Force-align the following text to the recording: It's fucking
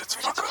It's 0.00 0.14
fucking 0.14 0.41